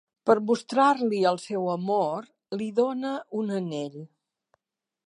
Per 0.27 0.35
mostrar-li 0.51 1.19
el 1.31 1.37
seu 1.43 1.69
amor 1.75 2.27
li 2.63 2.71
dóna 2.81 3.13
un 3.43 3.57
anell. 3.61 4.05